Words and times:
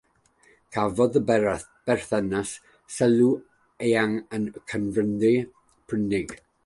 Cafodd 0.75 1.17
y 1.19 1.21
berthynas 1.27 2.53
sylw 2.95 3.29
eang 3.91 4.17
yn 4.39 4.49
y 4.53 4.65
cyfryngau 4.73 5.47
Prydeinig. 5.93 6.35